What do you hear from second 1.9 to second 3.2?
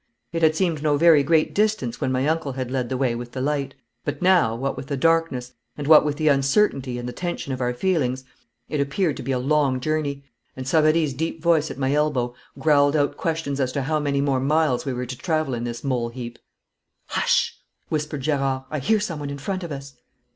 when my uncle had led the way